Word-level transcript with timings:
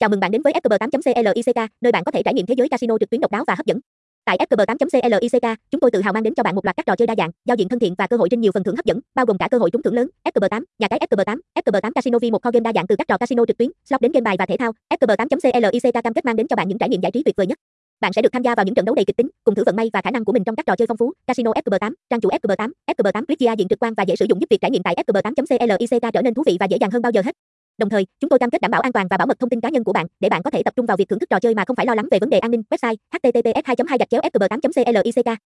Chào 0.00 0.08
mừng 0.10 0.20
bạn 0.20 0.30
đến 0.30 0.42
với 0.42 0.52
fkb8.click, 0.52 1.68
nơi 1.80 1.92
bạn 1.92 2.04
có 2.04 2.10
thể 2.10 2.22
trải 2.22 2.34
nghiệm 2.34 2.46
thế 2.46 2.54
giới 2.58 2.68
casino 2.68 2.98
trực 3.00 3.10
tuyến 3.10 3.20
độc 3.20 3.30
đáo 3.30 3.44
và 3.46 3.54
hấp 3.54 3.66
dẫn. 3.66 3.80
Tại 4.24 4.38
fkb8.click, 4.38 5.56
chúng 5.70 5.80
tôi 5.80 5.90
tự 5.90 6.00
hào 6.00 6.12
mang 6.12 6.22
đến 6.22 6.34
cho 6.34 6.42
bạn 6.42 6.54
một 6.54 6.64
loạt 6.64 6.76
các 6.76 6.86
trò 6.86 6.96
chơi 6.96 7.06
đa 7.06 7.14
dạng, 7.18 7.30
giao 7.44 7.56
diện 7.56 7.68
thân 7.68 7.78
thiện 7.78 7.94
và 7.98 8.06
cơ 8.06 8.16
hội 8.16 8.28
trên 8.28 8.40
nhiều 8.40 8.52
phần 8.54 8.62
thưởng 8.64 8.76
hấp 8.76 8.84
dẫn, 8.84 9.00
bao 9.14 9.26
gồm 9.26 9.38
cả 9.38 9.48
cơ 9.50 9.58
hội 9.58 9.70
trúng 9.70 9.82
thưởng 9.82 9.94
lớn. 9.94 10.08
FKB8, 10.24 10.62
nhà 10.78 10.88
cái 10.88 10.98
FKB8, 11.10 11.38
FKB8 11.58 11.92
Casino 11.92 12.18
V1 12.18 12.38
kho 12.38 12.50
game 12.50 12.62
đa 12.64 12.72
dạng 12.74 12.86
từ 12.86 12.96
các 12.96 13.08
trò 13.08 13.18
casino 13.18 13.44
trực 13.46 13.58
tuyến, 13.58 13.70
slot 13.84 14.00
đến 14.00 14.12
game 14.12 14.24
bài 14.24 14.36
và 14.38 14.46
thể 14.46 14.56
thao. 14.56 14.72
FKB8.click 14.94 16.02
cam 16.02 16.14
kết 16.14 16.24
mang 16.24 16.36
đến 16.36 16.48
cho 16.48 16.56
bạn 16.56 16.68
những 16.68 16.78
trải 16.78 16.88
nghiệm 16.88 17.00
giải 17.00 17.12
trí 17.12 17.22
tuyệt 17.22 17.36
vời 17.36 17.46
nhất. 17.46 17.58
Bạn 18.00 18.12
sẽ 18.12 18.22
được 18.22 18.32
tham 18.32 18.42
gia 18.42 18.54
vào 18.54 18.64
những 18.64 18.74
trận 18.74 18.84
đấu 18.84 18.94
đầy 18.94 19.04
kịch 19.04 19.16
tính, 19.16 19.28
cùng 19.44 19.54
thử 19.54 19.64
vận 19.66 19.76
may 19.76 19.90
và 19.92 20.00
khả 20.04 20.10
năng 20.10 20.24
của 20.24 20.32
mình 20.32 20.44
trong 20.44 20.56
các 20.56 20.66
trò 20.66 20.76
chơi 20.76 20.86
phong 20.86 20.96
phú. 20.96 21.12
Casino 21.26 21.52
FKB8, 21.52 21.92
trang 22.10 22.20
chủ 22.20 22.28
FKB8, 22.28 22.70
FKB8 22.96 23.24
Quick 23.24 23.58
diện 23.58 23.68
trực 23.68 23.78
quan 23.78 23.94
và 23.94 24.02
dễ 24.02 24.16
sử 24.16 24.26
dụng 24.28 24.40
giúp 24.40 24.46
việc 24.50 24.60
trải 24.60 24.70
nghiệm 24.70 24.82
tại 24.82 24.94
FKB8.click 25.06 26.10
trở 26.12 26.22
nên 26.22 26.34
thú 26.34 26.42
vị 26.46 26.56
và 26.60 26.66
dễ 26.66 26.76
dàng 26.80 26.90
hơn 26.90 27.02
bao 27.02 27.12
giờ 27.12 27.22
hết. 27.24 27.32
Đồng 27.80 27.90
thời, 27.90 28.06
chúng 28.20 28.28
tôi 28.28 28.38
cam 28.38 28.50
kết 28.50 28.60
đảm 28.60 28.70
bảo 28.70 28.80
an 28.80 28.92
toàn 28.92 29.06
và 29.10 29.16
bảo 29.16 29.26
mật 29.26 29.38
thông 29.38 29.50
tin 29.50 29.60
cá 29.60 29.68
nhân 29.68 29.84
của 29.84 29.92
bạn 29.92 30.06
để 30.20 30.28
bạn 30.28 30.42
có 30.42 30.50
thể 30.50 30.62
tập 30.62 30.74
trung 30.76 30.86
vào 30.86 30.96
việc 30.96 31.08
thưởng 31.08 31.18
thức 31.18 31.30
trò 31.30 31.40
chơi 31.40 31.54
mà 31.54 31.64
không 31.64 31.76
phải 31.76 31.86
lo 31.86 31.94
lắng 31.94 32.06
về 32.10 32.18
vấn 32.18 32.30
đề 32.30 32.38
an 32.38 32.50
ninh. 32.50 32.62
Website: 32.70 32.96
https 33.12 33.64
2 33.64 33.76
2 33.88 33.98
fcb 33.98 34.48
8 34.48 34.60
click 34.60 35.49